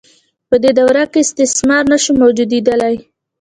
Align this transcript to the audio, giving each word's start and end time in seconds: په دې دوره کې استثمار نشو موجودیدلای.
په 0.49 0.55
دې 0.63 0.71
دوره 0.79 1.03
کې 1.11 1.19
استثمار 1.25 1.83
نشو 1.91 2.11
موجودیدلای. 2.21 2.95